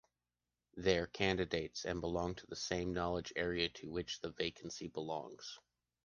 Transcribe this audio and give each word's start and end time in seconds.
They’re 0.77 1.05
candidates 1.13 1.85
and 1.85 2.01
belong 2.01 2.33
to 2.33 2.47
the 2.47 2.55
same 2.55 2.91
knowledge 2.91 3.31
area 3.35 3.69
to 3.69 3.91
which 3.91 4.19
the 4.19 4.31
vacancy 4.31 4.87
belongs. 4.87 5.59